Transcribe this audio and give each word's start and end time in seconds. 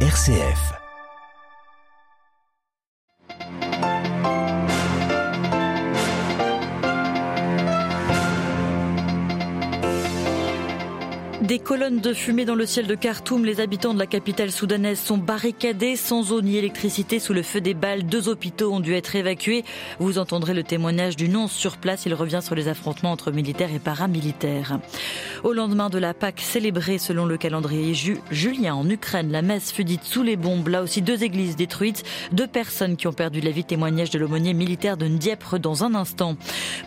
RCF. 0.00 0.85
Des 11.46 11.60
colonnes 11.60 12.00
de 12.00 12.12
fumée 12.12 12.44
dans 12.44 12.56
le 12.56 12.66
ciel 12.66 12.88
de 12.88 12.96
Khartoum. 12.96 13.44
Les 13.44 13.60
habitants 13.60 13.94
de 13.94 14.00
la 14.00 14.06
capitale 14.06 14.50
soudanaise 14.50 14.98
sont 14.98 15.16
barricadés 15.16 15.94
sans 15.94 16.32
eau 16.32 16.40
ni 16.40 16.56
électricité 16.56 17.20
sous 17.20 17.32
le 17.32 17.44
feu 17.44 17.60
des 17.60 17.72
balles. 17.72 18.04
Deux 18.04 18.28
hôpitaux 18.28 18.72
ont 18.72 18.80
dû 18.80 18.94
être 18.94 19.14
évacués. 19.14 19.64
Vous 20.00 20.18
entendrez 20.18 20.54
le 20.54 20.64
témoignage 20.64 21.14
du 21.14 21.28
non 21.28 21.46
sur 21.46 21.76
place. 21.76 22.04
Il 22.04 22.14
revient 22.14 22.40
sur 22.42 22.56
les 22.56 22.66
affrontements 22.66 23.12
entre 23.12 23.30
militaires 23.30 23.72
et 23.72 23.78
paramilitaires. 23.78 24.80
Au 25.44 25.52
lendemain 25.52 25.88
de 25.88 25.98
la 25.98 26.14
Pâque 26.14 26.40
célébrée 26.40 26.98
selon 26.98 27.26
le 27.26 27.36
calendrier 27.36 27.94
julien 28.32 28.74
en 28.74 28.90
Ukraine, 28.90 29.30
la 29.30 29.42
messe 29.42 29.70
fut 29.70 29.84
dite 29.84 30.02
sous 30.02 30.24
les 30.24 30.34
bombes. 30.34 30.66
Là 30.66 30.82
aussi, 30.82 31.00
deux 31.00 31.22
églises 31.22 31.54
détruites. 31.54 32.02
Deux 32.32 32.48
personnes 32.48 32.96
qui 32.96 33.06
ont 33.06 33.12
perdu 33.12 33.40
la 33.40 33.52
vie. 33.52 33.62
Témoignage 33.62 34.10
de 34.10 34.18
l'aumônier 34.18 34.52
militaire 34.52 34.96
de 34.96 35.06
Dieppe 35.06 35.54
dans 35.62 35.84
un 35.84 35.94
instant. 35.94 36.36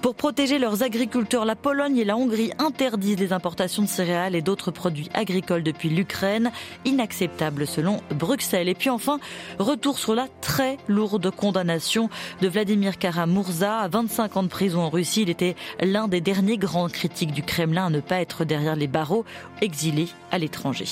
Pour 0.02 0.16
protéger 0.16 0.60
leurs 0.60 0.84
agriculteurs, 0.84 1.46
la 1.46 1.56
Pologne 1.56 1.96
et 1.96 2.04
la 2.04 2.18
Hongrie 2.18 2.52
interdisent 2.60 3.20
les 3.20 3.32
importations 3.32 3.84
de 3.84 3.88
céréales 3.88 4.36
et 4.36 4.49
d'autres 4.50 4.72
produits 4.72 5.10
agricoles 5.14 5.62
depuis 5.62 5.90
l'Ukraine. 5.90 6.52
Inacceptable 6.84 7.68
selon 7.68 8.02
Bruxelles. 8.10 8.68
Et 8.68 8.74
puis 8.74 8.90
enfin, 8.90 9.20
retour 9.60 10.00
sur 10.00 10.16
la 10.16 10.28
très 10.42 10.78
lourde 10.88 11.30
condamnation 11.30 12.10
de 12.42 12.48
Vladimir 12.48 12.98
Kara-Murza 12.98 13.78
à 13.82 13.88
25 13.88 14.38
ans 14.38 14.44
de 14.44 14.48
prison 14.48 14.82
en 14.82 14.90
Russie. 14.90 15.22
Il 15.22 15.30
était 15.30 15.56
l'un 15.82 16.08
des 16.08 16.20
derniers 16.20 16.58
grands 16.58 16.90
critiques 16.90 17.32
du 17.32 17.44
Kremlin 17.44 17.86
à 17.86 17.90
ne 17.92 18.00
pas 18.00 18.22
être 18.22 18.44
derrière 18.44 18.76
les 18.76 18.88
barreaux, 18.88 19.24
exilé 19.62 20.08
à 20.32 20.40
l'étranger. 20.40 20.88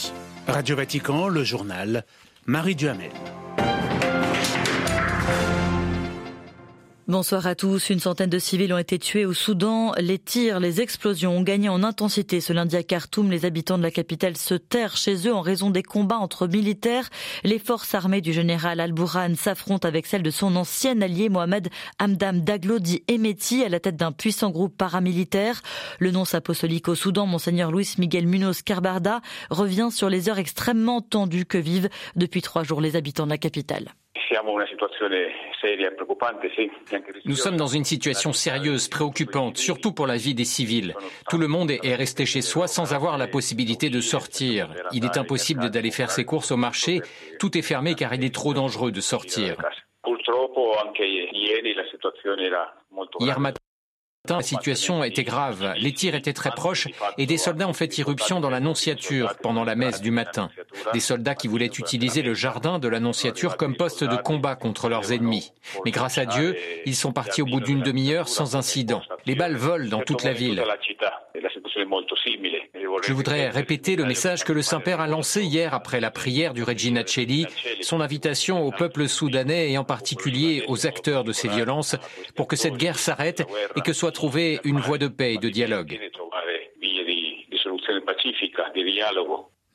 Radio 0.47 0.75
Vatican, 0.75 1.27
le 1.27 1.43
journal, 1.43 2.05
Marie 2.45 2.75
Duhamel. 2.75 3.09
Bonsoir 7.07 7.47
à 7.47 7.55
tous. 7.55 7.89
Une 7.89 8.01
centaine 8.01 8.29
de 8.29 8.37
civils 8.37 8.73
ont 8.73 8.77
été 8.77 8.99
tués 8.99 9.25
au 9.25 9.31
Soudan. 9.31 9.93
Les 9.97 10.19
tirs, 10.19 10.59
les 10.59 10.81
explosions 10.81 11.37
ont 11.37 11.41
gagné 11.41 11.69
en 11.69 11.81
intensité 11.81 12.41
ce 12.41 12.51
lundi 12.51 12.75
à 12.75 12.83
Khartoum. 12.83 13.31
Les 13.31 13.45
habitants 13.45 13.77
de 13.77 13.83
la 13.83 13.91
capitale 13.91 14.35
se 14.35 14.55
terrent 14.55 14.97
chez 14.97 15.25
eux 15.25 15.33
en 15.33 15.39
raison 15.39 15.69
des 15.69 15.83
combats 15.83 16.17
entre 16.17 16.47
militaires. 16.47 17.09
Les 17.45 17.59
forces 17.59 17.95
armées 17.95 18.19
du 18.19 18.33
général 18.33 18.81
Al-Bourhan 18.81 19.35
s'affrontent 19.35 19.87
avec 19.87 20.05
celles 20.05 20.21
de 20.21 20.29
son 20.31 20.57
ancien 20.57 21.01
allié 21.01 21.29
Mohamed 21.29 21.69
Hamdam 21.97 22.41
Daglo 22.41 22.79
dit 22.79 23.05
Emeti 23.07 23.63
à 23.63 23.69
la 23.69 23.79
tête 23.79 23.95
d'un 23.95 24.11
puissant 24.11 24.49
groupe 24.49 24.75
paramilitaire. 24.75 25.61
Le 25.99 26.11
nonce 26.11 26.35
apostolique 26.35 26.89
au 26.89 26.95
Soudan, 26.95 27.25
monseigneur 27.25 27.71
Luis 27.71 27.95
Miguel 27.99 28.27
Munoz 28.27 28.63
Carbarda, 28.63 29.21
revient 29.49 29.87
sur 29.91 30.09
les 30.09 30.27
heures 30.27 30.39
extrêmement 30.39 30.99
tendues 30.99 31.45
que 31.45 31.57
vivent 31.57 31.87
depuis 32.17 32.41
trois 32.41 32.65
jours 32.65 32.81
les 32.81 32.97
habitants 32.97 33.23
de 33.23 33.31
la 33.31 33.37
capitale. 33.37 33.93
Nous 37.25 37.35
sommes 37.35 37.57
dans 37.57 37.67
une 37.67 37.83
situation 37.83 38.33
sérieuse, 38.33 38.87
préoccupante, 38.87 39.57
surtout 39.57 39.91
pour 39.93 40.07
la 40.07 40.17
vie 40.17 40.33
des 40.33 40.45
civils. 40.45 40.95
Tout 41.29 41.37
le 41.37 41.47
monde 41.47 41.71
est 41.71 41.95
resté 41.95 42.25
chez 42.25 42.41
soi 42.41 42.67
sans 42.67 42.93
avoir 42.93 43.17
la 43.17 43.27
possibilité 43.27 43.89
de 43.89 44.01
sortir. 44.01 44.69
Il 44.91 45.05
est 45.05 45.17
impossible 45.17 45.69
d'aller 45.69 45.91
faire 45.91 46.11
ses 46.11 46.25
courses 46.25 46.51
au 46.51 46.57
marché. 46.57 47.01
Tout 47.39 47.57
est 47.57 47.61
fermé 47.61 47.95
car 47.95 48.13
il 48.13 48.23
est 48.23 48.33
trop 48.33 48.53
dangereux 48.53 48.91
de 48.91 49.01
sortir. 49.01 49.55
Hier 53.19 53.39
matin, 53.39 53.56
la 54.35 54.41
situation 54.41 55.03
était 55.03 55.23
grave, 55.23 55.73
les 55.77 55.93
tirs 55.93 56.15
étaient 56.15 56.33
très 56.33 56.51
proches 56.51 56.87
et 57.17 57.25
des 57.25 57.37
soldats 57.37 57.67
ont 57.67 57.73
fait 57.73 57.97
irruption 57.97 58.39
dans 58.39 58.49
l'Annonciature 58.49 59.35
pendant 59.41 59.63
la 59.63 59.75
messe 59.75 60.01
du 60.01 60.11
matin. 60.11 60.49
Des 60.93 60.99
soldats 60.99 61.35
qui 61.35 61.47
voulaient 61.47 61.65
utiliser 61.65 62.21
le 62.21 62.33
jardin 62.33 62.79
de 62.79 62.87
l'Annonciature 62.87 63.57
comme 63.57 63.75
poste 63.75 64.03
de 64.03 64.15
combat 64.17 64.55
contre 64.55 64.89
leurs 64.89 65.11
ennemis. 65.11 65.53
Mais 65.85 65.91
grâce 65.91 66.17
à 66.17 66.25
Dieu, 66.25 66.55
ils 66.85 66.95
sont 66.95 67.11
partis 67.11 67.41
au 67.41 67.45
bout 67.45 67.61
d'une 67.61 67.81
demi-heure 67.81 68.27
sans 68.27 68.55
incident. 68.55 69.01
Les 69.25 69.35
balles 69.35 69.55
volent 69.55 69.89
dans 69.89 70.01
toute 70.01 70.23
la 70.23 70.33
ville. 70.33 70.63
Je 73.03 73.13
voudrais 73.13 73.49
répéter 73.49 73.95
le 73.95 74.05
message 74.05 74.43
que 74.43 74.53
le 74.53 74.61
Saint-Père 74.61 74.99
a 74.99 75.07
lancé 75.07 75.43
hier 75.43 75.73
après 75.73 75.99
la 75.99 76.11
prière 76.11 76.53
du 76.53 76.63
Regina 76.63 77.05
Celli, 77.05 77.45
son 77.81 78.01
invitation 78.01 78.65
au 78.65 78.71
peuple 78.71 79.07
soudanais 79.07 79.71
et 79.71 79.77
en 79.77 79.83
particulier 79.83 80.63
aux 80.67 80.87
acteurs 80.87 81.23
de 81.23 81.31
ces 81.31 81.47
violences 81.47 81.95
pour 82.35 82.47
que 82.47 82.55
cette 82.55 82.75
guerre 82.75 82.99
s'arrête 82.99 83.43
et 83.75 83.81
que 83.81 83.93
soit 83.93 84.11
trouvée 84.17 84.59
une 84.63 84.79
voie 84.79 84.97
de 84.97 85.07
paix 85.07 85.35
et 85.35 85.37
de 85.37 85.49
dialogue. 85.49 85.95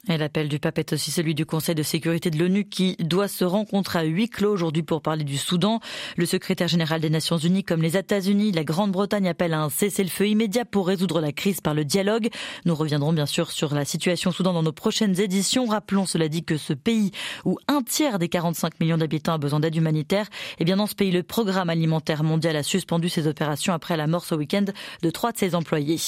Et 0.08 0.18
l'appel 0.18 0.48
du 0.48 0.58
pape 0.58 0.80
est 0.80 0.92
aussi 0.92 1.12
celui 1.12 1.32
du 1.32 1.46
Conseil 1.46 1.76
de 1.76 1.84
sécurité 1.84 2.28
de 2.28 2.36
l'ONU 2.36 2.64
qui 2.64 2.96
doit 2.98 3.28
se 3.28 3.44
rencontrer 3.44 4.00
à 4.00 4.02
huis 4.02 4.28
clos 4.28 4.50
aujourd'hui 4.50 4.82
pour 4.82 5.00
parler 5.00 5.22
du 5.22 5.38
Soudan. 5.38 5.78
Le 6.16 6.26
secrétaire 6.26 6.66
général 6.66 7.00
des 7.00 7.08
Nations 7.08 7.36
Unies, 7.36 7.62
comme 7.62 7.82
les 7.82 7.96
États-Unis, 7.96 8.50
la 8.50 8.64
Grande-Bretagne 8.64 9.28
appellent 9.28 9.54
à 9.54 9.62
un 9.62 9.70
cessez-le-feu 9.70 10.26
immédiat 10.26 10.64
pour 10.64 10.88
résoudre 10.88 11.20
la 11.20 11.30
crise 11.30 11.60
par 11.60 11.74
le 11.74 11.84
dialogue. 11.84 12.30
Nous 12.64 12.74
reviendrons 12.74 13.12
bien 13.12 13.26
sûr 13.26 13.52
sur 13.52 13.76
la 13.76 13.84
situation 13.84 14.30
au 14.30 14.32
Soudan 14.32 14.52
dans 14.52 14.64
nos 14.64 14.72
prochaines 14.72 15.20
éditions. 15.20 15.66
Rappelons 15.66 16.04
cela 16.04 16.28
dit 16.28 16.42
que 16.42 16.56
ce 16.56 16.72
pays 16.72 17.12
où 17.44 17.60
un 17.68 17.82
tiers 17.82 18.18
des 18.18 18.28
45 18.28 18.80
millions 18.80 18.98
d'habitants 18.98 19.34
a 19.34 19.38
besoin 19.38 19.60
d'aide 19.60 19.76
humanitaire, 19.76 20.26
eh 20.58 20.64
bien 20.64 20.78
dans 20.78 20.88
ce 20.88 20.96
pays, 20.96 21.12
le 21.12 21.22
programme 21.22 21.70
alimentaire 21.70 22.24
mondial 22.24 22.56
a 22.56 22.64
suspendu 22.64 23.08
ses 23.08 23.28
opérations 23.28 23.72
après 23.72 23.96
la 23.96 24.08
mort 24.08 24.24
ce 24.24 24.34
week-end 24.34 24.64
de 25.00 25.10
trois 25.10 25.30
de 25.30 25.38
ses 25.38 25.54
employés. 25.54 26.00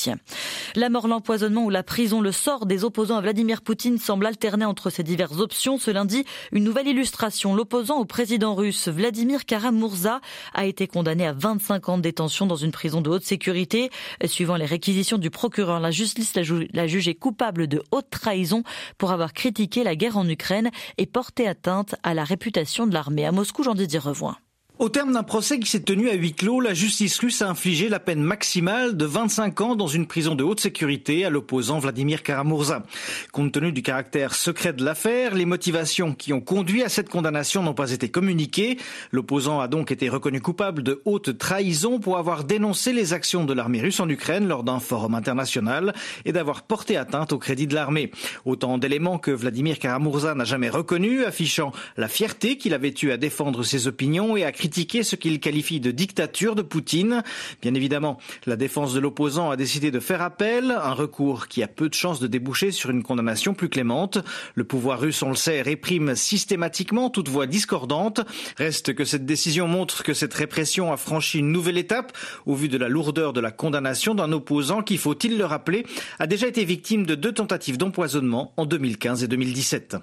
La 0.74 0.90
mort, 0.90 1.06
l'empoisonnement 1.06 1.64
ou 1.64 1.70
la 1.70 1.84
prison, 1.84 2.20
le 2.20 2.32
sort 2.32 2.66
des 2.66 2.82
opposants 2.82 3.18
à 3.18 3.20
Vladimir 3.20 3.62
Poutine 3.62 3.83
semble 3.98 4.26
alterner 4.26 4.64
entre 4.64 4.90
ces 4.90 5.02
diverses 5.02 5.38
options. 5.38 5.78
Ce 5.78 5.90
lundi, 5.90 6.24
une 6.52 6.64
nouvelle 6.64 6.88
illustration. 6.88 7.54
L'opposant 7.54 7.98
au 7.98 8.04
président 8.04 8.54
russe, 8.54 8.88
Vladimir 8.88 9.44
Karamurza, 9.44 10.20
a 10.54 10.64
été 10.64 10.86
condamné 10.86 11.26
à 11.26 11.32
25 11.32 11.88
ans 11.88 11.96
de 11.98 12.02
détention 12.02 12.46
dans 12.46 12.56
une 12.56 12.72
prison 12.72 13.00
de 13.00 13.10
haute 13.10 13.24
sécurité. 13.24 13.90
Suivant 14.24 14.56
les 14.56 14.66
réquisitions 14.66 15.18
du 15.18 15.30
procureur, 15.30 15.80
la 15.80 15.90
justice 15.90 16.34
l'a 16.34 16.86
jugé 16.86 17.14
coupable 17.14 17.66
de 17.66 17.82
haute 17.90 18.10
trahison 18.10 18.62
pour 18.98 19.12
avoir 19.12 19.32
critiqué 19.32 19.84
la 19.84 19.96
guerre 19.96 20.16
en 20.16 20.28
Ukraine 20.28 20.70
et 20.98 21.06
porté 21.06 21.46
atteinte 21.46 21.94
à 22.02 22.14
la 22.14 22.24
réputation 22.24 22.86
de 22.86 22.94
l'armée. 22.94 23.26
À 23.26 23.32
Moscou, 23.32 23.62
Jean-Didier 23.62 23.98
Revoin. 23.98 24.36
Au 24.80 24.88
terme 24.88 25.12
d'un 25.12 25.22
procès 25.22 25.60
qui 25.60 25.70
s'est 25.70 25.84
tenu 25.84 26.10
à 26.10 26.14
huis 26.14 26.32
clos, 26.32 26.60
la 26.60 26.74
justice 26.74 27.16
russe 27.20 27.42
a 27.42 27.48
infligé 27.48 27.88
la 27.88 28.00
peine 28.00 28.20
maximale 28.20 28.96
de 28.96 29.04
25 29.04 29.60
ans 29.60 29.76
dans 29.76 29.86
une 29.86 30.08
prison 30.08 30.34
de 30.34 30.42
haute 30.42 30.58
sécurité 30.58 31.24
à 31.24 31.30
l'opposant 31.30 31.78
Vladimir 31.78 32.24
Karamurza. 32.24 32.82
Compte 33.30 33.52
tenu 33.52 33.70
du 33.70 33.82
caractère 33.82 34.34
secret 34.34 34.72
de 34.72 34.84
l'affaire, 34.84 35.36
les 35.36 35.44
motivations 35.44 36.12
qui 36.12 36.32
ont 36.32 36.40
conduit 36.40 36.82
à 36.82 36.88
cette 36.88 37.08
condamnation 37.08 37.62
n'ont 37.62 37.72
pas 37.72 37.92
été 37.92 38.08
communiquées. 38.08 38.76
L'opposant 39.12 39.60
a 39.60 39.68
donc 39.68 39.92
été 39.92 40.08
reconnu 40.08 40.40
coupable 40.40 40.82
de 40.82 41.00
haute 41.04 41.38
trahison 41.38 42.00
pour 42.00 42.18
avoir 42.18 42.42
dénoncé 42.42 42.92
les 42.92 43.12
actions 43.12 43.44
de 43.44 43.52
l'armée 43.52 43.80
russe 43.80 44.00
en 44.00 44.08
Ukraine 44.08 44.48
lors 44.48 44.64
d'un 44.64 44.80
forum 44.80 45.14
international 45.14 45.94
et 46.24 46.32
d'avoir 46.32 46.62
porté 46.62 46.96
atteinte 46.96 47.32
au 47.32 47.38
crédit 47.38 47.68
de 47.68 47.76
l'armée. 47.76 48.10
Autant 48.44 48.76
d'éléments 48.76 49.18
que 49.18 49.30
Vladimir 49.30 49.78
Karamurza 49.78 50.34
n'a 50.34 50.44
jamais 50.44 50.68
reconnus, 50.68 51.24
affichant 51.24 51.70
la 51.96 52.08
fierté 52.08 52.58
qu'il 52.58 52.74
avait 52.74 52.94
eue 53.04 53.12
à 53.12 53.16
défendre 53.16 53.62
ses 53.62 53.86
opinions 53.86 54.36
et 54.36 54.42
à 54.42 54.50
critiquer 54.64 55.02
ce 55.02 55.14
qu'il 55.14 55.40
qualifie 55.40 55.78
de 55.78 55.90
dictature 55.90 56.54
de 56.54 56.62
Poutine. 56.62 57.22
Bien 57.60 57.74
évidemment, 57.74 58.16
la 58.46 58.56
défense 58.56 58.94
de 58.94 59.00
l'opposant 59.00 59.50
a 59.50 59.56
décidé 59.56 59.90
de 59.90 60.00
faire 60.00 60.22
appel, 60.22 60.70
un 60.70 60.94
recours 60.94 61.48
qui 61.48 61.62
a 61.62 61.68
peu 61.68 61.90
de 61.90 61.92
chances 61.92 62.18
de 62.18 62.26
déboucher 62.26 62.70
sur 62.70 62.88
une 62.88 63.02
condamnation 63.02 63.52
plus 63.52 63.68
clémente. 63.68 64.20
Le 64.54 64.64
pouvoir 64.64 65.00
russe, 65.00 65.22
on 65.22 65.28
le 65.28 65.34
sait, 65.34 65.60
réprime 65.60 66.16
systématiquement 66.16 67.10
toute 67.10 67.28
voix 67.28 67.46
discordante. 67.46 68.22
Reste 68.56 68.94
que 68.94 69.04
cette 69.04 69.26
décision 69.26 69.68
montre 69.68 70.02
que 70.02 70.14
cette 70.14 70.32
répression 70.32 70.94
a 70.94 70.96
franchi 70.96 71.40
une 71.40 71.52
nouvelle 71.52 71.76
étape 71.76 72.16
au 72.46 72.54
vu 72.54 72.70
de 72.70 72.78
la 72.78 72.88
lourdeur 72.88 73.34
de 73.34 73.40
la 73.40 73.50
condamnation 73.50 74.14
d'un 74.14 74.32
opposant 74.32 74.80
qui, 74.80 74.96
faut-il 74.96 75.36
le 75.36 75.44
rappeler, 75.44 75.84
a 76.18 76.26
déjà 76.26 76.46
été 76.46 76.64
victime 76.64 77.04
de 77.04 77.14
deux 77.14 77.32
tentatives 77.32 77.76
d'empoisonnement 77.76 78.54
en 78.56 78.64
2015 78.64 79.24
et 79.24 79.28
2017. 79.28 79.96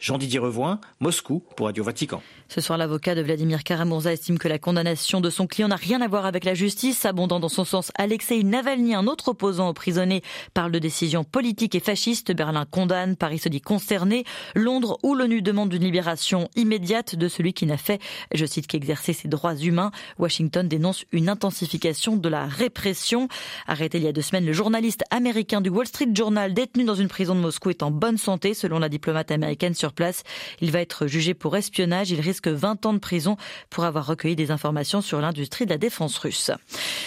Jean-Didier 0.00 0.38
Revoin, 0.38 0.80
Moscou 0.98 1.44
pour 1.56 1.66
Radio 1.66 1.84
Vatican. 1.84 2.22
Ce 2.48 2.62
soir, 2.62 2.78
l'avocat 2.78 3.14
de 3.14 3.20
Vladimir 3.20 3.62
Karamurza 3.98 4.12
estime 4.12 4.38
que 4.38 4.48
la 4.48 4.58
condamnation 4.58 5.20
de 5.20 5.28
son 5.28 5.46
client 5.48 5.68
n'a 5.68 5.76
rien 5.76 6.00
à 6.00 6.08
voir 6.08 6.24
avec 6.24 6.44
la 6.44 6.54
justice. 6.54 7.04
Abondant 7.04 7.40
dans 7.40 7.48
son 7.48 7.64
sens, 7.64 7.90
Alexei 7.96 8.44
Navalny, 8.44 8.94
un 8.94 9.06
autre 9.08 9.28
opposant 9.28 9.68
emprisonné, 9.68 10.22
parle 10.54 10.70
de 10.70 10.78
décisions 10.78 11.24
politiques 11.24 11.74
et 11.74 11.80
fascistes. 11.80 12.32
Berlin 12.32 12.64
condamne, 12.70 13.16
Paris 13.16 13.38
se 13.38 13.48
dit 13.48 13.60
concerné. 13.60 14.24
Londres, 14.54 14.98
où 15.02 15.14
l'ONU 15.14 15.42
demande 15.42 15.72
une 15.72 15.82
libération 15.82 16.48
immédiate 16.54 17.16
de 17.16 17.28
celui 17.28 17.52
qui 17.52 17.66
n'a 17.66 17.76
fait, 17.76 18.00
je 18.32 18.46
cite, 18.46 18.68
qu'exercer 18.68 19.12
ses 19.12 19.26
droits 19.26 19.56
humains. 19.56 19.90
Washington 20.18 20.68
dénonce 20.68 21.04
une 21.10 21.28
intensification 21.28 22.16
de 22.16 22.28
la 22.28 22.46
répression. 22.46 23.28
Arrêté 23.66 23.98
il 23.98 24.04
y 24.04 24.08
a 24.08 24.12
deux 24.12 24.22
semaines, 24.22 24.46
le 24.46 24.52
journaliste 24.52 25.02
américain 25.10 25.60
du 25.60 25.70
Wall 25.70 25.88
Street 25.88 26.10
Journal, 26.14 26.54
détenu 26.54 26.84
dans 26.84 26.94
une 26.94 27.08
prison 27.08 27.34
de 27.34 27.40
Moscou, 27.40 27.70
est 27.70 27.82
en 27.82 27.90
bonne 27.90 28.18
santé, 28.18 28.54
selon 28.54 28.78
la 28.78 28.88
diplomate 28.88 29.32
américaine 29.32 29.74
sur 29.74 29.92
place. 29.92 30.22
Il 30.60 30.70
va 30.70 30.80
être 30.80 31.08
jugé 31.08 31.34
pour 31.34 31.56
espionnage. 31.56 32.10
Il 32.10 32.20
risque 32.20 32.48
20 32.48 32.86
ans 32.86 32.92
de 32.92 32.98
prison 32.98 33.36
pour 33.70 33.84
avoir 33.88 34.06
recueilli 34.06 34.36
des 34.36 34.50
informations 34.50 35.00
sur 35.00 35.20
l'industrie 35.20 35.64
de 35.64 35.70
la 35.70 35.78
défense 35.78 36.16
russe. 36.18 36.50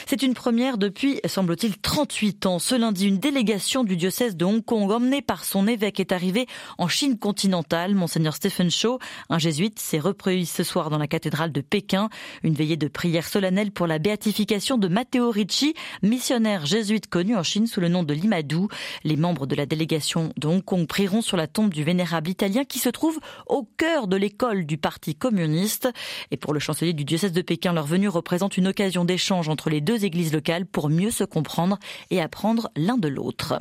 C'est 0.05 0.23
une 0.23 0.33
première 0.33 0.77
depuis, 0.77 1.21
semble-t-il, 1.25 1.77
38 1.77 2.45
ans. 2.45 2.59
Ce 2.59 2.75
lundi, 2.75 3.07
une 3.07 3.19
délégation 3.19 3.83
du 3.83 3.95
diocèse 3.95 4.35
de 4.35 4.43
Hong 4.45 4.63
Kong, 4.63 4.91
emmenée 4.91 5.21
par 5.21 5.45
son 5.45 5.67
évêque, 5.67 5.99
est 5.99 6.11
arrivée 6.11 6.47
en 6.77 6.87
Chine 6.87 7.17
continentale. 7.17 7.95
Monseigneur 7.95 8.35
Stephen 8.35 8.69
Shaw, 8.69 8.99
un 9.29 9.39
jésuite, 9.39 9.79
s'est 9.79 9.99
reproduit 9.99 10.45
ce 10.45 10.63
soir 10.63 10.89
dans 10.89 10.97
la 10.97 11.07
cathédrale 11.07 11.51
de 11.51 11.61
Pékin. 11.61 12.09
Une 12.43 12.53
veillée 12.53 12.77
de 12.77 12.87
prière 12.87 13.27
solennelle 13.27 13.71
pour 13.71 13.87
la 13.87 13.99
béatification 13.99 14.77
de 14.77 14.87
Matteo 14.87 15.31
Ricci, 15.31 15.73
missionnaire 16.01 16.65
jésuite 16.65 17.07
connu 17.07 17.35
en 17.35 17.43
Chine 17.43 17.67
sous 17.67 17.79
le 17.79 17.87
nom 17.87 18.03
de 18.03 18.13
Limadou. 18.13 18.67
Les 19.03 19.15
membres 19.15 19.45
de 19.45 19.55
la 19.55 19.65
délégation 19.65 20.33
de 20.37 20.47
Hong 20.47 20.63
Kong 20.63 20.87
prieront 20.87 21.21
sur 21.21 21.37
la 21.37 21.47
tombe 21.47 21.73
du 21.73 21.83
vénérable 21.83 22.29
italien 22.29 22.65
qui 22.65 22.79
se 22.79 22.89
trouve 22.89 23.19
au 23.47 23.67
cœur 23.77 24.07
de 24.07 24.17
l'école 24.17 24.65
du 24.65 24.77
Parti 24.77 25.15
communiste. 25.15 25.89
Et 26.31 26.37
pour 26.37 26.53
le 26.53 26.59
chancelier 26.71 26.93
du 26.93 27.03
diocèse 27.03 27.33
de 27.33 27.41
Pékin, 27.41 27.73
leur 27.73 27.85
venue 27.85 28.07
représente 28.07 28.55
une 28.55 28.69
occasion 28.69 29.03
d'échange 29.03 29.49
entre 29.49 29.69
les 29.69 29.81
deux 29.81 30.05
églises 30.05 30.31
locales 30.31 30.65
pour 30.65 30.89
mieux 30.89 31.11
se 31.11 31.25
comprendre 31.25 31.77
et 32.11 32.21
apprendre 32.21 32.71
l'un 32.77 32.97
de 32.97 33.09
l'autre. 33.09 33.59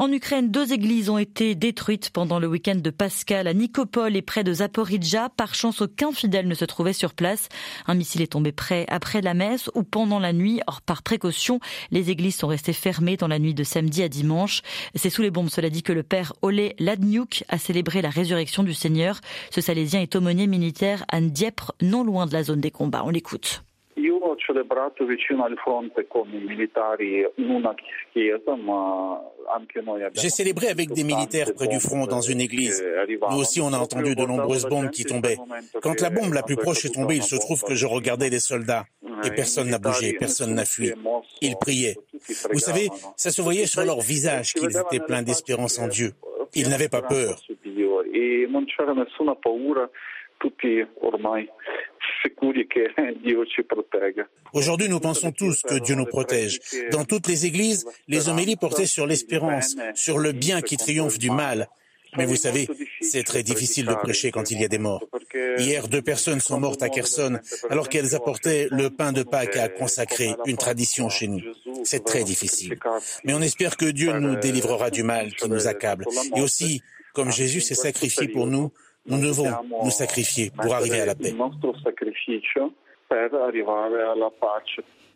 En 0.00 0.10
Ukraine, 0.10 0.50
deux 0.50 0.72
églises 0.72 1.10
ont 1.10 1.18
été 1.18 1.54
détruites 1.54 2.08
pendant 2.08 2.38
le 2.38 2.46
week-end 2.46 2.76
de 2.76 2.88
Pascal 2.88 3.46
à 3.46 3.52
Nikopol 3.52 4.16
et 4.16 4.22
près 4.22 4.42
de 4.42 4.54
Zaporizhia. 4.54 5.28
Par 5.28 5.54
chance, 5.54 5.82
aucun 5.82 6.10
fidèle 6.10 6.48
ne 6.48 6.54
se 6.54 6.64
trouvait 6.64 6.94
sur 6.94 7.12
place. 7.12 7.50
Un 7.86 7.92
missile 7.92 8.22
est 8.22 8.32
tombé 8.32 8.50
près 8.50 8.86
après 8.88 9.20
la 9.20 9.34
messe 9.34 9.68
ou 9.74 9.82
pendant 9.82 10.18
la 10.18 10.32
nuit. 10.32 10.62
Or, 10.66 10.80
par 10.80 11.02
précaution, 11.02 11.60
les 11.90 12.08
églises 12.08 12.36
sont 12.36 12.46
restées 12.46 12.72
fermées 12.72 13.18
dans 13.18 13.28
la 13.28 13.38
nuit 13.38 13.52
de 13.52 13.62
samedi 13.62 14.02
à 14.02 14.08
dimanche. 14.08 14.62
C'est 14.94 15.10
sous 15.10 15.20
les 15.20 15.30
bombes, 15.30 15.50
cela 15.50 15.68
dit, 15.68 15.82
que 15.82 15.92
le 15.92 16.02
père 16.02 16.32
Olé 16.40 16.74
Ladniuk 16.78 17.44
a 17.50 17.58
célébré 17.58 18.00
la 18.00 18.08
résurrection 18.08 18.62
du 18.62 18.72
Seigneur. 18.72 19.20
Ce 19.50 19.60
Salésien 19.60 20.00
est 20.00 20.16
aumônier 20.16 20.46
militaire 20.46 21.04
à 21.10 21.20
Dieppe, 21.20 21.60
non 21.82 22.04
loin 22.04 22.24
de 22.24 22.32
la 22.32 22.42
zone 22.42 22.62
des 22.62 22.70
combats. 22.70 23.02
On 23.04 23.10
l'écoute. 23.10 23.64
J'ai 30.14 30.30
célébré 30.30 30.68
avec 30.68 30.92
des 30.92 31.04
militaires 31.04 31.52
près 31.54 31.68
du 31.68 31.80
front 31.80 32.06
dans 32.06 32.20
une 32.20 32.40
église. 32.40 32.84
Nous 33.30 33.38
aussi, 33.38 33.60
on 33.60 33.72
a 33.72 33.78
entendu 33.78 34.14
de 34.14 34.24
nombreuses 34.24 34.66
bombes 34.66 34.90
qui 34.90 35.04
tombaient. 35.04 35.36
Quand 35.82 36.00
la 36.00 36.10
bombe 36.10 36.32
la 36.32 36.42
plus 36.42 36.56
proche 36.56 36.84
est 36.84 36.94
tombée, 36.94 37.16
il 37.16 37.22
se 37.22 37.36
trouve 37.36 37.62
que 37.62 37.74
je 37.74 37.86
regardais 37.86 38.30
les 38.30 38.40
soldats. 38.40 38.84
Et 39.24 39.30
personne 39.30 39.68
n'a 39.68 39.78
bougé, 39.78 40.14
personne 40.14 40.54
n'a 40.54 40.64
fui. 40.64 40.92
Ils 41.40 41.56
priaient. 41.56 41.96
Vous 42.52 42.58
savez, 42.58 42.88
ça 43.16 43.30
se 43.30 43.42
voyait 43.42 43.66
sur 43.66 43.84
leur 43.84 44.00
visage 44.00 44.54
qu'ils 44.54 44.76
étaient 44.76 45.04
pleins 45.04 45.22
d'espérance 45.22 45.78
en 45.78 45.88
Dieu. 45.88 46.12
Ils 46.54 46.68
n'avaient 46.68 46.88
pas 46.88 47.02
peur. 47.02 47.36
Aujourd'hui, 54.52 54.88
nous 54.88 55.00
pensons 55.00 55.32
tous 55.32 55.62
que 55.62 55.78
Dieu 55.78 55.94
nous 55.94 56.06
protège. 56.06 56.60
Dans 56.90 57.04
toutes 57.04 57.26
les 57.26 57.46
églises, 57.46 57.86
les 58.08 58.28
homélies 58.28 58.56
portaient 58.56 58.86
sur 58.86 59.06
l'espérance, 59.06 59.76
sur 59.94 60.18
le 60.18 60.32
bien 60.32 60.62
qui 60.62 60.76
triomphe 60.76 61.18
du 61.18 61.30
mal. 61.30 61.68
Mais 62.16 62.26
vous 62.26 62.36
savez, 62.36 62.68
c'est 63.00 63.22
très 63.22 63.44
difficile 63.44 63.86
de 63.86 63.94
prêcher 63.94 64.32
quand 64.32 64.50
il 64.50 64.60
y 64.60 64.64
a 64.64 64.68
des 64.68 64.78
morts. 64.78 65.04
Hier, 65.58 65.86
deux 65.86 66.02
personnes 66.02 66.40
sont 66.40 66.58
mortes 66.58 66.82
à 66.82 66.88
Kherson 66.88 67.38
alors 67.68 67.88
qu'elles 67.88 68.16
apportaient 68.16 68.66
le 68.70 68.90
pain 68.90 69.12
de 69.12 69.22
Pâques 69.22 69.56
à 69.56 69.68
consacrer, 69.68 70.34
une 70.46 70.56
tradition 70.56 71.08
chez 71.08 71.28
nous. 71.28 71.40
C'est 71.84 72.04
très 72.04 72.24
difficile. 72.24 72.76
Mais 73.24 73.32
on 73.32 73.40
espère 73.40 73.76
que 73.76 73.86
Dieu 73.86 74.12
nous 74.18 74.36
délivrera 74.36 74.90
du 74.90 75.04
mal 75.04 75.32
qui 75.34 75.48
nous 75.48 75.68
accable. 75.68 76.06
Et 76.34 76.40
aussi, 76.40 76.82
comme 77.12 77.30
Jésus 77.30 77.60
s'est 77.60 77.74
sacrifié 77.74 78.26
pour 78.26 78.46
nous, 78.46 78.72
nous 79.10 79.20
devons 79.20 79.50
nous 79.84 79.90
sacrifier 79.90 80.50
pour 80.50 80.74
arriver 80.74 81.00
à 81.00 81.06
la 81.06 81.14
paix. 81.14 81.34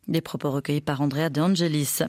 Des 0.06 0.21
propos 0.21 0.51
recueillis 0.51 0.83
par 0.83 1.01
Andrea 1.01 1.31
De 1.31 1.41
Angelis. 1.41 2.01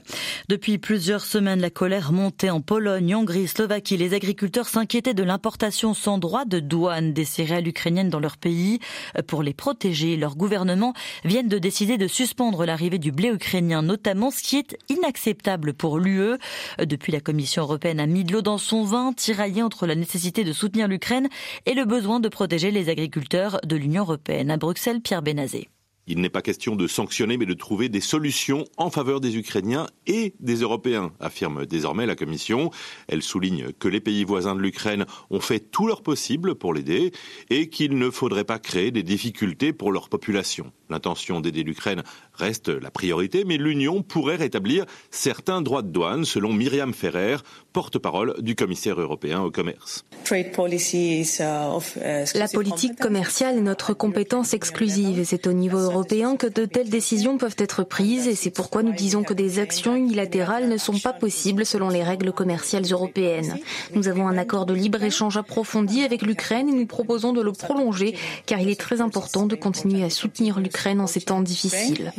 Depuis 0.48 0.76
plusieurs 0.76 1.24
semaines, 1.24 1.60
la 1.60 1.70
colère 1.70 2.12
montait 2.12 2.50
en 2.50 2.60
Pologne, 2.60 3.14
Hongrie, 3.14 3.48
Slovaquie. 3.48 3.96
Les 3.96 4.12
agriculteurs 4.12 4.68
s'inquiétaient 4.68 5.14
de 5.14 5.22
l'importation 5.22 5.94
sans 5.94 6.18
droit 6.18 6.44
de 6.44 6.60
douane 6.60 7.14
des 7.14 7.24
céréales 7.24 7.66
ukrainiennes 7.66 8.10
dans 8.10 8.20
leur 8.20 8.36
pays. 8.36 8.80
Pour 9.26 9.42
les 9.42 9.54
protéger, 9.54 10.16
leurs 10.16 10.36
gouvernements 10.36 10.92
viennent 11.24 11.48
de 11.48 11.58
décider 11.58 11.96
de 11.96 12.06
suspendre 12.06 12.66
l'arrivée 12.66 12.98
du 12.98 13.12
blé 13.12 13.30
ukrainien, 13.30 13.80
notamment, 13.80 14.30
ce 14.30 14.42
qui 14.42 14.56
est 14.56 14.76
inacceptable 14.90 15.72
pour 15.72 15.98
l'UE. 15.98 16.36
Depuis, 16.78 17.12
la 17.12 17.20
Commission 17.20 17.62
européenne 17.62 18.00
a 18.00 18.06
mis 18.06 18.24
de 18.24 18.32
l'eau 18.34 18.42
dans 18.42 18.58
son 18.58 18.84
vin, 18.84 19.14
tiraillé 19.14 19.62
entre 19.62 19.86
la 19.86 19.94
nécessité 19.94 20.44
de 20.44 20.52
soutenir 20.52 20.86
l'Ukraine 20.86 21.28
et 21.64 21.72
le 21.72 21.86
besoin 21.86 22.20
de 22.20 22.28
protéger 22.28 22.70
les 22.70 22.90
agriculteurs 22.90 23.58
de 23.64 23.76
l'Union 23.76 24.02
européenne. 24.02 24.50
À 24.50 24.58
Bruxelles, 24.58 25.00
Pierre 25.00 25.22
Benazé. 25.22 25.68
Il 26.08 26.20
n'est 26.20 26.30
pas 26.30 26.42
question 26.42 26.76
de 26.76 26.86
sanctionner, 26.86 27.36
mais 27.36 27.46
de 27.46 27.54
trouver 27.54 27.88
des 27.88 28.00
solutions 28.00 28.64
en 28.76 28.90
faveur 28.90 29.20
des 29.20 29.36
Ukrainiens 29.36 29.88
et 30.06 30.34
des 30.38 30.60
Européens, 30.60 31.10
affirme 31.18 31.66
désormais 31.66 32.06
la 32.06 32.14
Commission. 32.14 32.70
Elle 33.08 33.22
souligne 33.22 33.72
que 33.80 33.88
les 33.88 33.98
pays 33.98 34.22
voisins 34.22 34.54
de 34.54 34.60
l'Ukraine 34.60 35.04
ont 35.30 35.40
fait 35.40 35.58
tout 35.58 35.88
leur 35.88 36.02
possible 36.02 36.54
pour 36.54 36.72
l'aider 36.72 37.10
et 37.50 37.68
qu'il 37.68 37.98
ne 37.98 38.10
faudrait 38.10 38.44
pas 38.44 38.60
créer 38.60 38.92
des 38.92 39.02
difficultés 39.02 39.72
pour 39.72 39.90
leur 39.90 40.08
population. 40.08 40.70
L'intention 40.90 41.40
d'aider 41.40 41.64
l'Ukraine 41.64 42.04
reste 42.34 42.68
la 42.68 42.92
priorité, 42.92 43.42
mais 43.44 43.56
l'Union 43.56 44.02
pourrait 44.02 44.36
rétablir 44.36 44.84
certains 45.10 45.60
droits 45.60 45.82
de 45.82 45.88
douane, 45.88 46.24
selon 46.24 46.52
Myriam 46.52 46.94
Ferrer, 46.94 47.38
porte-parole 47.72 48.40
du 48.40 48.54
commissaire 48.54 49.00
européen 49.00 49.42
au 49.42 49.50
commerce. 49.50 50.04
Uh, 50.30 50.44
la 52.34 52.48
politique 52.48 52.96
commerciale 52.96 53.58
est 53.58 53.60
notre 53.60 53.92
compétence 53.92 54.54
exclusive 54.54 55.18
et 55.18 55.24
c'est 55.24 55.48
au 55.48 55.52
niveau 55.52 55.78
européen 55.78 55.95
que 56.04 56.46
de 56.48 56.66
telles 56.66 56.90
décisions 56.90 57.38
peuvent 57.38 57.56
être 57.58 57.82
prises 57.82 58.26
et 58.26 58.34
c'est 58.34 58.50
pourquoi 58.50 58.82
nous 58.82 58.92
disons 58.92 59.22
que 59.22 59.32
des 59.32 59.58
actions 59.58 59.94
unilatérales 59.94 60.68
ne 60.68 60.76
sont 60.76 60.98
pas 60.98 61.12
possibles 61.12 61.64
selon 61.64 61.88
les 61.88 62.02
règles 62.02 62.32
commerciales 62.32 62.84
européennes. 62.90 63.58
Nous 63.94 64.08
avons 64.08 64.28
un 64.28 64.36
accord 64.36 64.66
de 64.66 64.74
libre-échange 64.74 65.36
approfondi 65.36 66.02
avec 66.02 66.22
l'Ukraine 66.22 66.68
et 66.68 66.72
nous 66.72 66.86
proposons 66.86 67.32
de 67.32 67.40
le 67.40 67.52
prolonger 67.52 68.16
car 68.46 68.60
il 68.60 68.68
est 68.68 68.80
très 68.80 69.00
important 69.00 69.46
de 69.46 69.56
continuer 69.56 70.02
à 70.02 70.10
soutenir 70.10 70.60
l'Ukraine 70.60 71.00
en 71.00 71.06
ces 71.06 71.20
temps 71.20 71.40
difficiles. 71.40 72.12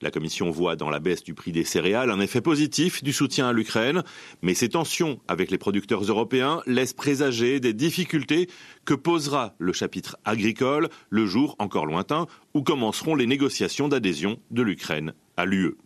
La 0.00 0.10
Commission 0.10 0.50
voit 0.50 0.76
dans 0.76 0.90
la 0.90 0.98
baisse 0.98 1.22
du 1.22 1.34
prix 1.34 1.52
des 1.52 1.64
céréales 1.64 2.10
un 2.10 2.20
effet 2.20 2.40
positif 2.40 3.02
du 3.02 3.12
soutien 3.12 3.48
à 3.48 3.52
l'Ukraine, 3.52 4.02
mais 4.42 4.54
ces 4.54 4.70
tensions 4.70 5.20
avec 5.28 5.50
les 5.50 5.58
producteurs 5.58 6.02
européens 6.02 6.62
laissent 6.66 6.92
présager 6.92 7.60
des 7.60 7.72
difficultés 7.72 8.48
que 8.84 8.94
posera 8.94 9.54
le 9.58 9.72
chapitre 9.72 10.16
agricole 10.24 10.88
le 11.10 11.26
jour 11.26 11.56
encore 11.58 11.86
lointain 11.86 12.15
où 12.54 12.62
commenceront 12.62 13.14
les 13.14 13.26
négociations 13.26 13.88
d'adhésion 13.88 14.38
de 14.50 14.62
l'Ukraine 14.62 15.14
à 15.36 15.44
l'UE. 15.44 15.76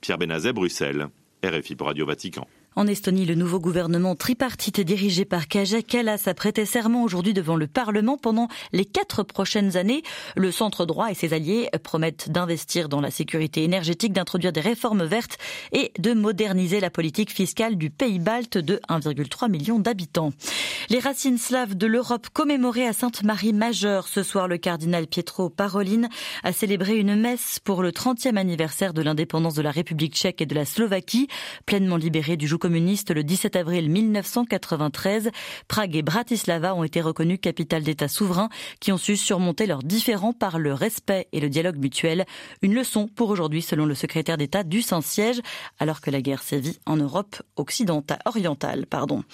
Pierre 0.00 0.18
Benazet, 0.18 0.52
Bruxelles, 0.52 1.08
RFI 1.44 1.76
pour 1.76 1.88
Radio 1.88 2.06
Vatican. 2.06 2.46
En 2.76 2.88
Estonie, 2.88 3.24
le 3.24 3.36
nouveau 3.36 3.60
gouvernement 3.60 4.16
tripartite 4.16 4.80
dirigé 4.80 5.24
par 5.24 5.46
Kaja 5.46 5.80
Kallas 5.80 6.24
a 6.26 6.34
prêté 6.34 6.66
serment 6.66 7.04
aujourd'hui 7.04 7.32
devant 7.32 7.54
le 7.54 7.68
Parlement 7.68 8.18
pendant 8.18 8.48
les 8.72 8.84
quatre 8.84 9.22
prochaines 9.22 9.76
années. 9.76 10.02
Le 10.34 10.50
centre 10.50 10.84
droit 10.84 11.08
et 11.08 11.14
ses 11.14 11.34
alliés 11.34 11.68
promettent 11.84 12.30
d'investir 12.30 12.88
dans 12.88 13.00
la 13.00 13.12
sécurité 13.12 13.62
énergétique, 13.62 14.12
d'introduire 14.12 14.52
des 14.52 14.60
réformes 14.60 15.04
vertes 15.04 15.38
et 15.70 15.92
de 16.00 16.14
moderniser 16.14 16.80
la 16.80 16.90
politique 16.90 17.30
fiscale 17.30 17.76
du 17.76 17.90
pays 17.90 18.18
balte 18.18 18.58
de 18.58 18.80
1,3 18.88 19.48
million 19.48 19.78
d'habitants. 19.78 20.32
Les 20.90 20.98
racines 20.98 21.38
slaves 21.38 21.76
de 21.76 21.86
l'Europe 21.86 22.26
commémorées 22.32 22.88
à 22.88 22.92
Sainte-Marie 22.92 23.52
Majeure. 23.52 24.08
Ce 24.08 24.24
soir, 24.24 24.48
le 24.48 24.58
cardinal 24.58 25.06
Pietro 25.06 25.48
Parolin 25.48 26.08
a 26.42 26.52
célébré 26.52 26.98
une 26.98 27.14
messe 27.14 27.60
pour 27.60 27.84
le 27.84 27.92
30e 27.92 28.36
anniversaire 28.36 28.94
de 28.94 29.00
l'indépendance 29.00 29.54
de 29.54 29.62
la 29.62 29.70
République 29.70 30.16
tchèque 30.16 30.42
et 30.42 30.46
de 30.46 30.56
la 30.56 30.64
Slovaquie, 30.64 31.28
pleinement 31.66 31.96
libérée 31.96 32.36
du 32.36 32.48
joug 32.48 32.63
communiste 32.64 33.10
le 33.10 33.22
17 33.22 33.56
avril 33.56 33.90
1993. 33.90 35.30
Prague 35.68 35.96
et 35.96 36.00
Bratislava 36.00 36.74
ont 36.74 36.82
été 36.82 37.02
reconnus 37.02 37.38
capitales 37.38 37.82
d'État 37.82 38.08
souverains 38.08 38.48
qui 38.80 38.90
ont 38.90 38.96
su 38.96 39.18
surmonter 39.18 39.66
leurs 39.66 39.82
différends 39.82 40.32
par 40.32 40.58
le 40.58 40.72
respect 40.72 41.28
et 41.32 41.40
le 41.40 41.50
dialogue 41.50 41.76
mutuel. 41.76 42.24
Une 42.62 42.74
leçon 42.74 43.06
pour 43.06 43.28
aujourd'hui 43.28 43.60
selon 43.60 43.84
le 43.84 43.94
secrétaire 43.94 44.38
d'État 44.38 44.62
du 44.62 44.80
Saint-Siège 44.80 45.42
alors 45.78 46.00
que 46.00 46.10
la 46.10 46.22
guerre 46.22 46.42
sévit 46.42 46.78
en 46.86 46.96
Europe 46.96 47.36
occidentale, 47.56 48.20
orientale. 48.24 48.86
Pardon. 48.86 49.24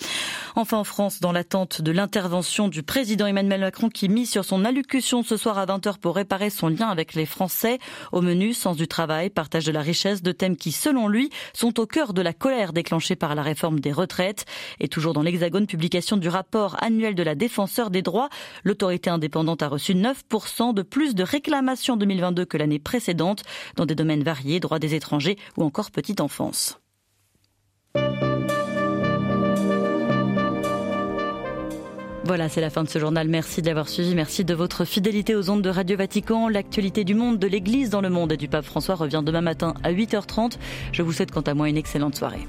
Enfin 0.56 0.78
en 0.78 0.84
France, 0.84 1.20
dans 1.20 1.30
l'attente 1.30 1.82
de 1.82 1.92
l'intervention 1.92 2.66
du 2.66 2.82
président 2.82 3.26
Emmanuel 3.26 3.60
Macron 3.60 3.90
qui 3.90 4.08
mise 4.08 4.28
sur 4.28 4.44
son 4.44 4.64
allocution 4.64 5.22
ce 5.22 5.36
soir 5.36 5.56
à 5.56 5.66
20h 5.66 5.98
pour 5.98 6.16
réparer 6.16 6.50
son 6.50 6.66
lien 6.66 6.88
avec 6.88 7.14
les 7.14 7.26
Français. 7.26 7.78
Au 8.10 8.22
menu, 8.22 8.54
sens 8.54 8.76
du 8.76 8.88
travail, 8.88 9.30
partage 9.30 9.66
de 9.66 9.70
la 9.70 9.82
richesse, 9.82 10.20
de 10.20 10.32
thèmes 10.32 10.56
qui, 10.56 10.72
selon 10.72 11.06
lui, 11.06 11.30
sont 11.52 11.78
au 11.78 11.86
cœur 11.86 12.12
de 12.12 12.22
la 12.22 12.32
colère 12.32 12.72
déclenchée 12.72 13.14
par 13.20 13.36
la 13.36 13.42
réforme 13.42 13.78
des 13.78 13.92
retraites. 13.92 14.46
Et 14.80 14.88
toujours 14.88 15.12
dans 15.12 15.22
l'Hexagone, 15.22 15.68
publication 15.68 16.16
du 16.16 16.28
rapport 16.28 16.76
annuel 16.82 17.14
de 17.14 17.22
la 17.22 17.36
défenseur 17.36 17.90
des 17.90 18.02
droits, 18.02 18.30
l'autorité 18.64 19.10
indépendante 19.10 19.62
a 19.62 19.68
reçu 19.68 19.94
9% 19.94 20.74
de 20.74 20.82
plus 20.82 21.14
de 21.14 21.22
réclamations 21.22 21.94
en 21.94 21.98
2022 21.98 22.44
que 22.46 22.56
l'année 22.56 22.80
précédente 22.80 23.44
dans 23.76 23.86
des 23.86 23.94
domaines 23.94 24.24
variés, 24.24 24.58
droits 24.58 24.80
des 24.80 24.96
étrangers 24.96 25.36
ou 25.56 25.62
encore 25.62 25.92
petite 25.92 26.20
enfance. 26.20 26.80
Voilà, 32.30 32.48
c'est 32.48 32.60
la 32.60 32.70
fin 32.70 32.84
de 32.84 32.88
ce 32.88 33.00
journal. 33.00 33.26
Merci 33.26 33.60
de 33.60 33.66
l'avoir 33.66 33.88
suivi. 33.88 34.14
Merci 34.14 34.44
de 34.44 34.54
votre 34.54 34.84
fidélité 34.84 35.34
aux 35.34 35.50
ondes 35.50 35.62
de 35.62 35.68
Radio 35.68 35.96
Vatican. 35.96 36.48
L'actualité 36.48 37.02
du 37.02 37.14
monde, 37.14 37.40
de 37.40 37.48
l'Église 37.48 37.90
dans 37.90 38.00
le 38.00 38.08
monde 38.08 38.30
et 38.30 38.36
du 38.36 38.46
pape 38.46 38.64
François 38.64 38.94
revient 38.94 39.22
demain 39.26 39.40
matin 39.40 39.74
à 39.82 39.92
8h30. 39.92 40.52
Je 40.92 41.02
vous 41.02 41.12
souhaite 41.12 41.32
quant 41.32 41.40
à 41.40 41.54
moi 41.54 41.68
une 41.68 41.76
excellente 41.76 42.14
soirée. 42.14 42.46